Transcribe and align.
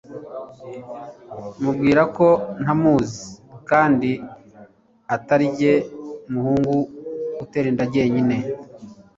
mubwira 1.61 2.01
ko 2.15 2.27
ntamuzi 2.61 3.21
kandi 3.69 4.11
atarinjye 5.15 5.71
muhungu 6.31 6.73
uterinda 7.43 7.83
njye 7.87 8.03
nyine 8.13 8.37